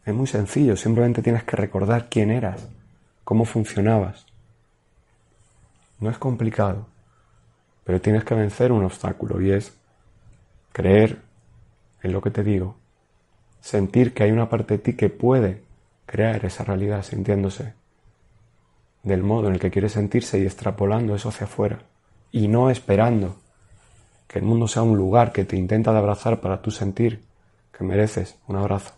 Es 0.06 0.14
muy 0.14 0.28
sencillo. 0.28 0.76
Simplemente 0.76 1.22
tienes 1.22 1.44
que 1.44 1.56
recordar 1.56 2.10
quién 2.10 2.32
eras, 2.32 2.68
cómo 3.24 3.46
funcionabas. 3.46 4.26
No 6.00 6.10
es 6.10 6.18
complicado. 6.18 6.88
Pero 7.86 8.02
tienes 8.02 8.24
que 8.24 8.34
vencer 8.34 8.72
un 8.72 8.84
obstáculo 8.84 9.42
y 9.42 9.52
es 9.52 9.74
creer 10.74 11.22
en 12.02 12.12
lo 12.12 12.22
que 12.22 12.32
te 12.32 12.44
digo, 12.44 12.76
sentir 13.62 14.14
que 14.14 14.24
hay 14.24 14.32
una 14.32 14.50
parte 14.50 14.74
de 14.74 14.84
ti 14.84 14.94
que 14.94 15.10
puede 15.10 15.64
crear 16.06 16.44
esa 16.44 16.66
realidad 16.66 17.04
sintiéndose 17.04 17.74
del 19.04 19.24
modo 19.24 19.48
en 19.48 19.54
el 19.54 19.60
que 19.60 19.72
quiere 19.72 19.88
sentirse 19.88 20.40
y 20.40 20.44
extrapolando 20.44 21.16
eso 21.16 21.30
hacia 21.30 21.46
afuera 21.46 21.80
y 22.32 22.48
no 22.48 22.70
esperando 22.70 23.38
que 24.28 24.40
el 24.40 24.46
mundo 24.46 24.68
sea 24.68 24.82
un 24.82 24.98
lugar 24.98 25.32
que 25.32 25.46
te 25.46 25.56
intenta 25.56 25.92
de 25.92 26.00
abrazar 26.00 26.42
para 26.42 26.62
tú 26.62 26.72
sentir 26.72 27.24
que 27.72 27.84
mereces 27.84 28.38
un 28.48 28.56
abrazo. 28.56 28.94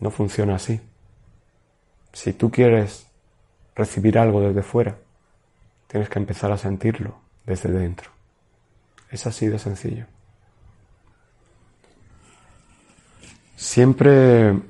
No 0.00 0.10
funciona 0.10 0.56
así. 0.56 0.80
Si 2.12 2.32
tú 2.32 2.50
quieres 2.50 3.06
recibir 3.74 4.18
algo 4.18 4.40
desde 4.40 4.62
fuera, 4.62 4.96
tienes 5.86 6.08
que 6.08 6.18
empezar 6.18 6.50
a 6.50 6.58
sentirlo 6.58 7.18
desde 7.44 7.70
dentro. 7.70 8.15
Es 9.10 9.26
así 9.26 9.46
de 9.46 9.58
sencillo. 9.58 10.06
Siempre, 13.56 14.60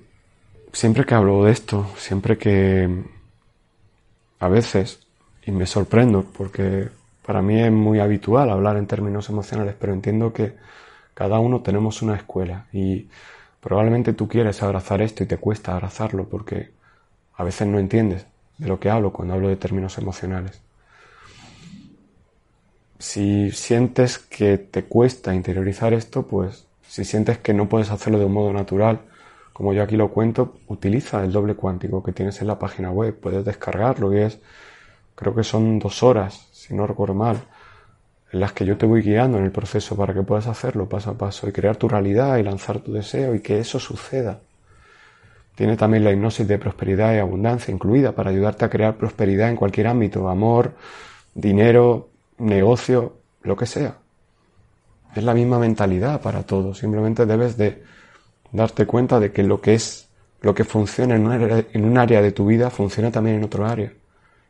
siempre 0.72 1.04
que 1.04 1.14
hablo 1.14 1.44
de 1.44 1.52
esto, 1.52 1.86
siempre 1.96 2.38
que 2.38 3.04
a 4.38 4.48
veces, 4.48 5.00
y 5.44 5.50
me 5.50 5.66
sorprendo 5.66 6.24
porque 6.36 6.88
para 7.24 7.42
mí 7.42 7.60
es 7.60 7.72
muy 7.72 7.98
habitual 7.98 8.50
hablar 8.50 8.76
en 8.76 8.86
términos 8.86 9.28
emocionales, 9.28 9.74
pero 9.78 9.92
entiendo 9.92 10.32
que 10.32 10.54
cada 11.14 11.40
uno 11.40 11.62
tenemos 11.62 12.02
una 12.02 12.14
escuela 12.16 12.66
y 12.72 13.08
probablemente 13.60 14.12
tú 14.12 14.28
quieres 14.28 14.62
abrazar 14.62 15.02
esto 15.02 15.24
y 15.24 15.26
te 15.26 15.38
cuesta 15.38 15.72
abrazarlo 15.72 16.28
porque 16.28 16.70
a 17.34 17.42
veces 17.42 17.66
no 17.66 17.78
entiendes 17.78 18.26
de 18.58 18.68
lo 18.68 18.78
que 18.78 18.90
hablo 18.90 19.12
cuando 19.12 19.34
hablo 19.34 19.48
de 19.48 19.56
términos 19.56 19.98
emocionales 19.98 20.60
si 22.98 23.50
sientes 23.50 24.18
que 24.18 24.58
te 24.58 24.84
cuesta 24.84 25.34
interiorizar 25.34 25.92
esto, 25.92 26.26
pues 26.26 26.66
si 26.86 27.04
sientes 27.04 27.38
que 27.38 27.52
no 27.54 27.68
puedes 27.68 27.90
hacerlo 27.90 28.18
de 28.18 28.24
un 28.24 28.32
modo 28.32 28.52
natural, 28.52 29.00
como 29.52 29.72
yo 29.72 29.82
aquí 29.82 29.96
lo 29.96 30.10
cuento, 30.10 30.58
utiliza 30.68 31.24
el 31.24 31.32
doble 31.32 31.54
cuántico 31.54 32.02
que 32.02 32.12
tienes 32.12 32.40
en 32.42 32.46
la 32.46 32.58
página 32.58 32.90
web. 32.90 33.18
Puedes 33.18 33.44
descargarlo 33.44 34.12
y 34.12 34.20
es, 34.20 34.38
creo 35.14 35.34
que 35.34 35.44
son 35.44 35.78
dos 35.78 36.02
horas, 36.02 36.48
si 36.52 36.74
no 36.74 36.86
recuerdo 36.86 37.14
mal, 37.14 37.38
en 38.32 38.40
las 38.40 38.52
que 38.52 38.66
yo 38.66 38.76
te 38.76 38.86
voy 38.86 39.02
guiando 39.02 39.38
en 39.38 39.44
el 39.44 39.52
proceso 39.52 39.96
para 39.96 40.12
que 40.12 40.22
puedas 40.22 40.46
hacerlo 40.46 40.88
paso 40.88 41.10
a 41.10 41.14
paso 41.14 41.48
y 41.48 41.52
crear 41.52 41.76
tu 41.76 41.88
realidad 41.88 42.36
y 42.36 42.42
lanzar 42.42 42.80
tu 42.80 42.92
deseo 42.92 43.34
y 43.34 43.40
que 43.40 43.58
eso 43.58 43.78
suceda. 43.78 44.40
Tiene 45.54 45.78
también 45.78 46.04
la 46.04 46.12
hipnosis 46.12 46.46
de 46.46 46.58
prosperidad 46.58 47.14
y 47.14 47.18
abundancia 47.18 47.72
incluida 47.72 48.12
para 48.12 48.28
ayudarte 48.28 48.66
a 48.66 48.68
crear 48.68 48.96
prosperidad 48.96 49.48
en 49.48 49.56
cualquier 49.56 49.86
ámbito, 49.86 50.28
amor, 50.28 50.74
dinero, 51.34 52.10
negocio, 52.38 53.16
lo 53.42 53.56
que 53.56 53.66
sea. 53.66 53.98
Es 55.14 55.24
la 55.24 55.34
misma 55.34 55.58
mentalidad 55.58 56.20
para 56.20 56.42
todos. 56.42 56.78
Simplemente 56.78 57.26
debes 57.26 57.56
de 57.56 57.82
darte 58.52 58.86
cuenta 58.86 59.18
de 59.18 59.32
que 59.32 59.42
lo 59.42 59.60
que 59.60 59.74
es, 59.74 60.08
lo 60.40 60.54
que 60.54 60.64
funciona 60.64 61.16
en 61.16 61.26
un, 61.26 61.32
área, 61.32 61.64
en 61.72 61.84
un 61.84 61.96
área 61.98 62.20
de 62.20 62.32
tu 62.32 62.46
vida 62.46 62.70
funciona 62.70 63.10
también 63.10 63.36
en 63.36 63.44
otro 63.44 63.66
área. 63.66 63.92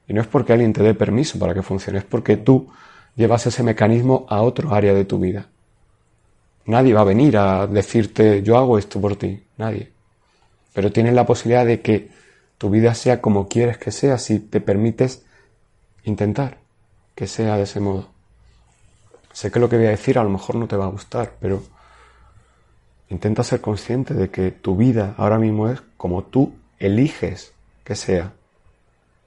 Y 0.09 0.13
no 0.13 0.21
es 0.21 0.27
porque 0.27 0.53
alguien 0.53 0.73
te 0.73 0.83
dé 0.83 0.95
permiso 0.95 1.39
para 1.39 1.55
que 1.55 1.63
funcione, 1.63 1.99
es 1.99 2.05
porque 2.05 2.37
tú 2.37 2.69
llevas 3.15 3.47
ese 3.47 3.63
mecanismo 3.63 4.27
a 4.29 4.43
otro 4.43 4.75
área 4.75 4.95
de 4.95 5.05
tu 5.05 5.19
vida. 5.19 5.49
Nadie 6.67 6.95
va 6.95 7.03
a 7.03 7.05
venir 7.05 7.37
a 7.37 7.67
decirte 7.67 8.43
yo 8.43 8.57
hago 8.57 8.79
esto 8.79 9.01
por 9.01 9.17
ti, 9.17 9.43
nadie. 9.57 9.93
Pero 10.73 10.93
tienes 10.93 11.15
la 11.15 11.25
posibilidad 11.25 11.65
de 11.65 11.81
que 11.81 12.11
tu 12.59 12.71
vida 12.71 12.95
sea 12.95 13.21
como 13.21 13.49
quieres 13.49 13.79
que 13.79 13.91
sea 13.91 14.19
si 14.19 14.41
te 14.41 14.61
permites 14.61 15.25
intentar 16.05 16.66
que 17.17 17.27
sea 17.27 17.57
de 17.57 17.65
ese 17.65 17.81
modo. 17.81 18.07
Sé 19.33 19.51
que 19.51 19.59
lo 19.59 19.69
que 19.69 19.77
voy 19.77 19.87
a 19.87 19.91
decir 19.91 20.19
a 20.19 20.23
lo 20.23 20.31
mejor 20.31 20.55
no 20.55 20.69
te 20.69 20.77
va 20.77 20.85
a 20.85 20.91
gustar, 20.91 21.35
pero 21.41 21.63
intenta 23.09 23.43
ser 23.43 23.61
consciente 23.61 24.15
de 24.15 24.31
que 24.31 24.53
tu 24.53 24.77
vida 24.77 25.15
ahora 25.17 25.39
mismo 25.39 25.69
es 25.69 25.83
como 25.97 26.23
tú 26.23 26.55
eliges 26.79 27.53
que 27.83 27.97
sea. 27.97 28.33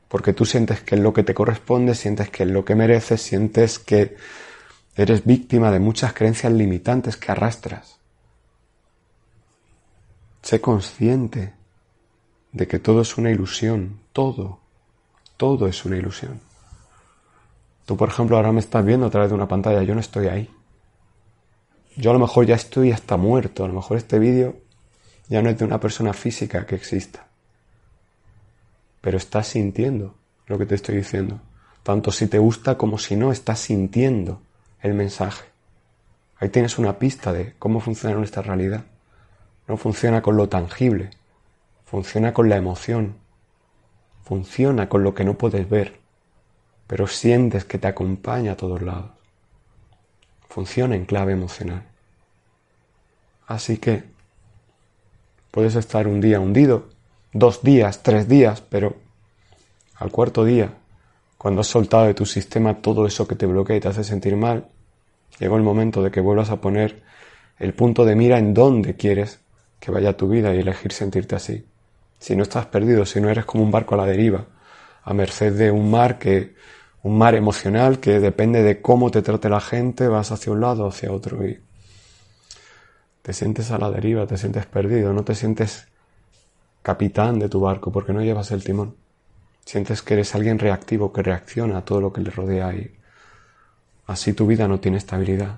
Porque 0.07 0.33
tú 0.33 0.45
sientes 0.45 0.81
que 0.81 0.95
es 0.95 1.01
lo 1.01 1.13
que 1.13 1.23
te 1.23 1.33
corresponde, 1.33 1.95
sientes 1.95 2.29
que 2.29 2.43
es 2.43 2.49
lo 2.49 2.63
que 2.63 2.75
mereces, 2.75 3.21
sientes 3.21 3.79
que 3.79 4.15
eres 4.95 5.25
víctima 5.25 5.71
de 5.71 5.79
muchas 5.79 6.13
creencias 6.13 6.53
limitantes 6.53 7.17
que 7.17 7.31
arrastras. 7.31 7.97
Sé 10.43 10.61
consciente 10.61 11.53
de 12.51 12.67
que 12.67 12.79
todo 12.79 13.01
es 13.01 13.17
una 13.17 13.31
ilusión, 13.31 13.99
todo, 14.13 14.59
todo 15.37 15.67
es 15.67 15.85
una 15.85 15.97
ilusión. 15.97 16.48
Tú, 17.89 17.97
por 17.97 18.09
ejemplo, 18.09 18.37
ahora 18.37 18.51
me 18.51 18.59
estás 18.59 18.85
viendo 18.85 19.07
a 19.07 19.09
través 19.09 19.31
de 19.31 19.35
una 19.35 19.47
pantalla, 19.47 19.81
yo 19.81 19.95
no 19.95 19.99
estoy 19.99 20.27
ahí. 20.27 20.47
Yo 21.95 22.11
a 22.11 22.13
lo 22.13 22.19
mejor 22.19 22.45
ya 22.45 22.53
estoy 22.53 22.91
hasta 22.91 23.17
muerto, 23.17 23.65
a 23.65 23.67
lo 23.67 23.73
mejor 23.73 23.97
este 23.97 24.19
vídeo 24.19 24.57
ya 25.27 25.41
no 25.41 25.49
es 25.49 25.57
de 25.57 25.65
una 25.65 25.79
persona 25.79 26.13
física 26.13 26.67
que 26.67 26.75
exista. 26.75 27.25
Pero 29.01 29.17
estás 29.17 29.47
sintiendo 29.47 30.13
lo 30.45 30.59
que 30.59 30.67
te 30.67 30.75
estoy 30.75 30.97
diciendo. 30.97 31.41
Tanto 31.81 32.11
si 32.11 32.27
te 32.27 32.37
gusta 32.37 32.77
como 32.77 32.99
si 32.99 33.15
no, 33.15 33.31
estás 33.31 33.59
sintiendo 33.59 34.39
el 34.83 34.93
mensaje. 34.93 35.45
Ahí 36.37 36.49
tienes 36.49 36.77
una 36.77 36.99
pista 36.99 37.33
de 37.33 37.55
cómo 37.57 37.79
funciona 37.79 38.15
nuestra 38.15 38.43
realidad. 38.43 38.83
No 39.67 39.77
funciona 39.77 40.21
con 40.21 40.37
lo 40.37 40.47
tangible, 40.47 41.09
funciona 41.85 42.35
con 42.35 42.49
la 42.49 42.57
emoción, 42.57 43.15
funciona 44.25 44.89
con 44.89 45.01
lo 45.01 45.15
que 45.15 45.25
no 45.25 45.39
puedes 45.39 45.67
ver, 45.67 45.99
pero 46.89 47.05
sientes 47.05 47.65
que 47.65 47.77
te 47.77 47.87
acompaña 47.87 48.53
a 48.53 48.57
todos 48.57 48.81
lados. 48.81 49.11
Funciona 50.47 50.95
en 50.95 51.05
clave 51.05 51.33
emocional. 51.33 51.83
Así 53.45 53.77
que 53.77 54.05
puedes 55.51 55.75
estar 55.75 56.07
un 56.07 56.19
día 56.19 56.39
hundido, 56.39 56.89
dos 57.31 57.61
días, 57.61 58.01
tres 58.01 58.27
días, 58.27 58.61
pero 58.61 58.95
al 59.97 60.09
cuarto 60.09 60.43
día, 60.43 60.73
cuando 61.37 61.61
has 61.61 61.67
soltado 61.67 62.05
de 62.05 62.15
tu 62.15 62.25
sistema 62.25 62.81
todo 62.81 63.05
eso 63.05 63.27
que 63.27 63.35
te 63.35 63.45
bloquea 63.45 63.75
y 63.75 63.81
te 63.81 63.89
hace 63.89 64.03
sentir 64.03 64.35
mal, 64.35 64.65
llegó 65.37 65.57
el 65.57 65.63
momento 65.63 66.01
de 66.01 66.09
que 66.09 66.21
vuelvas 66.21 66.49
a 66.49 66.59
poner 66.59 67.03
el 67.59 67.75
punto 67.75 68.03
de 68.03 68.15
mira 68.15 68.39
en 68.39 68.55
dónde 68.55 68.95
quieres 68.95 69.41
que 69.79 69.91
vaya 69.91 70.17
tu 70.17 70.27
vida 70.27 70.55
y 70.55 70.61
elegir 70.61 70.91
sentirte 70.91 71.35
así. 71.35 71.67
Si 72.17 72.35
no 72.35 72.41
estás 72.41 72.65
perdido, 72.65 73.05
si 73.05 73.21
no 73.21 73.29
eres 73.29 73.45
como 73.45 73.63
un 73.63 73.69
barco 73.69 73.93
a 73.93 73.99
la 73.99 74.07
deriva, 74.07 74.47
a 75.03 75.13
merced 75.13 75.53
de 75.53 75.69
un 75.69 75.91
mar 75.91 76.17
que, 76.17 76.57
un 77.03 77.17
mar 77.17 77.35
emocional 77.35 77.99
que 77.99 78.19
depende 78.19 78.61
de 78.63 78.81
cómo 78.81 79.11
te 79.11 79.21
trate 79.21 79.49
la 79.49 79.61
gente, 79.61 80.07
vas 80.07 80.31
hacia 80.31 80.51
un 80.51 80.61
lado 80.61 80.85
o 80.85 80.89
hacia 80.89 81.11
otro 81.11 81.47
y 81.47 81.59
te 83.21 83.33
sientes 83.33 83.71
a 83.71 83.77
la 83.77 83.89
deriva, 83.89 84.27
te 84.27 84.37
sientes 84.37 84.65
perdido, 84.65 85.13
no 85.13 85.23
te 85.23 85.35
sientes 85.35 85.87
capitán 86.81 87.39
de 87.39 87.49
tu 87.49 87.61
barco 87.61 87.91
porque 87.91 88.13
no 88.13 88.21
llevas 88.21 88.51
el 88.51 88.63
timón. 88.63 88.95
Sientes 89.65 90.01
que 90.01 90.15
eres 90.15 90.33
alguien 90.35 90.59
reactivo 90.59 91.13
que 91.13 91.21
reacciona 91.21 91.77
a 91.77 91.85
todo 91.85 92.01
lo 92.01 92.11
que 92.11 92.21
le 92.21 92.31
rodea 92.31 92.73
y 92.73 92.91
así 94.07 94.33
tu 94.33 94.47
vida 94.47 94.67
no 94.67 94.79
tiene 94.79 94.97
estabilidad. 94.97 95.57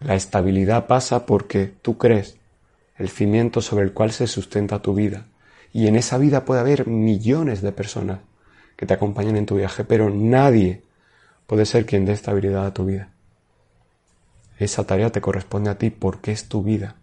La 0.00 0.14
estabilidad 0.14 0.86
pasa 0.86 1.24
porque 1.24 1.72
tú 1.80 1.96
crees 1.96 2.36
el 2.98 3.08
cimiento 3.08 3.62
sobre 3.62 3.84
el 3.84 3.92
cual 3.92 4.12
se 4.12 4.26
sustenta 4.26 4.82
tu 4.82 4.94
vida. 4.94 5.26
Y 5.72 5.86
en 5.86 5.96
esa 5.96 6.18
vida 6.18 6.44
puede 6.44 6.60
haber 6.60 6.86
millones 6.86 7.62
de 7.62 7.72
personas 7.72 8.20
que 8.76 8.86
te 8.86 8.94
acompañen 8.94 9.36
en 9.36 9.46
tu 9.46 9.56
viaje, 9.56 9.84
pero 9.84 10.10
nadie 10.10 10.82
puede 11.46 11.66
ser 11.66 11.86
quien 11.86 12.04
dé 12.04 12.12
estabilidad 12.12 12.66
a 12.66 12.74
tu 12.74 12.84
vida. 12.84 13.10
Esa 14.58 14.86
tarea 14.86 15.10
te 15.10 15.20
corresponde 15.20 15.70
a 15.70 15.78
ti 15.78 15.90
porque 15.90 16.32
es 16.32 16.48
tu 16.48 16.62
vida. 16.62 16.96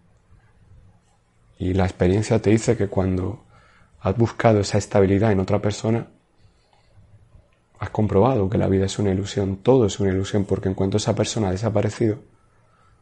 Y 1.58 1.74
la 1.74 1.84
experiencia 1.84 2.40
te 2.40 2.50
dice 2.50 2.76
que 2.76 2.88
cuando 2.88 3.44
has 4.00 4.16
buscado 4.16 4.60
esa 4.60 4.78
estabilidad 4.78 5.32
en 5.32 5.40
otra 5.40 5.60
persona, 5.60 6.08
has 7.78 7.90
comprobado 7.90 8.48
que 8.48 8.58
la 8.58 8.68
vida 8.68 8.86
es 8.86 8.98
una 8.98 9.10
ilusión, 9.10 9.56
todo 9.58 9.86
es 9.86 10.00
una 10.00 10.10
ilusión, 10.12 10.44
porque 10.44 10.68
en 10.68 10.74
cuanto 10.74 10.96
esa 10.96 11.14
persona 11.14 11.48
ha 11.48 11.52
desaparecido, 11.52 12.18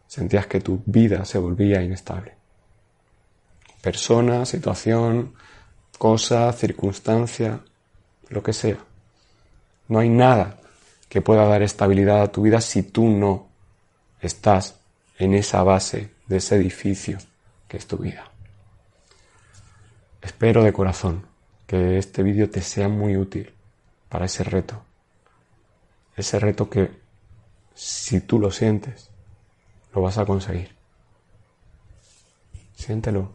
sentías 0.06 0.46
que 0.46 0.60
tu 0.60 0.82
vida 0.86 1.24
se 1.24 1.38
volvía 1.38 1.82
inestable 1.82 2.42
persona, 3.82 4.46
situación, 4.46 5.34
cosa, 5.98 6.52
circunstancia, 6.52 7.60
lo 8.32 8.42
que 8.42 8.52
sea. 8.52 8.78
No 9.88 9.98
hay 9.98 10.08
nada 10.08 10.58
que 11.08 11.20
pueda 11.20 11.44
dar 11.46 11.62
estabilidad 11.62 12.22
a 12.22 12.32
tu 12.32 12.42
vida 12.42 12.60
si 12.60 12.82
tú 12.82 13.08
no 13.08 13.48
estás 14.20 14.80
en 15.18 15.34
esa 15.34 15.62
base 15.62 16.14
de 16.26 16.38
ese 16.38 16.56
edificio 16.56 17.18
que 17.68 17.76
es 17.76 17.86
tu 17.86 17.98
vida. 17.98 18.30
Espero 20.22 20.62
de 20.62 20.72
corazón 20.72 21.26
que 21.66 21.98
este 21.98 22.22
vídeo 22.22 22.48
te 22.48 22.62
sea 22.62 22.88
muy 22.88 23.16
útil 23.16 23.52
para 24.08 24.26
ese 24.26 24.44
reto. 24.44 24.82
Ese 26.16 26.38
reto 26.38 26.70
que 26.70 26.90
si 27.74 28.20
tú 28.20 28.38
lo 28.38 28.50
sientes, 28.50 29.10
lo 29.94 30.02
vas 30.02 30.18
a 30.18 30.24
conseguir. 30.24 30.74
Siéntelo. 32.74 33.32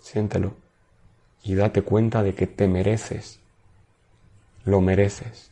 Siéntelo 0.00 0.61
y 1.42 1.54
date 1.54 1.82
cuenta 1.82 2.22
de 2.22 2.34
que 2.34 2.46
te 2.46 2.68
mereces. 2.68 3.40
Lo 4.64 4.80
mereces. 4.80 5.50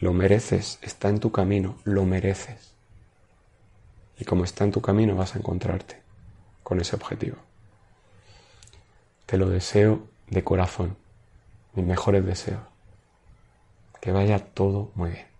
Lo 0.00 0.12
mereces, 0.12 0.78
está 0.82 1.08
en 1.08 1.20
tu 1.20 1.32
camino, 1.32 1.76
lo 1.84 2.04
mereces. 2.04 2.74
Y 4.18 4.24
como 4.24 4.44
está 4.44 4.64
en 4.64 4.72
tu 4.72 4.80
camino 4.82 5.16
vas 5.16 5.34
a 5.34 5.38
encontrarte 5.38 6.02
con 6.62 6.80
ese 6.80 6.96
objetivo. 6.96 7.36
Te 9.26 9.38
lo 9.38 9.48
deseo 9.48 10.06
de 10.28 10.44
corazón, 10.44 10.96
mis 11.74 11.86
mejores 11.86 12.24
deseos. 12.26 12.60
Que 14.00 14.12
vaya 14.12 14.38
todo 14.38 14.90
muy 14.94 15.10
bien. 15.10 15.33